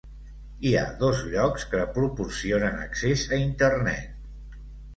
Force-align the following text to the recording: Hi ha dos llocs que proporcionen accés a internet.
Hi 0.67 0.71
ha 0.77 0.85
dos 1.03 1.21
llocs 1.33 1.67
que 1.75 1.83
proporcionen 1.99 2.81
accés 2.89 3.29
a 3.37 3.41
internet. 3.45 4.61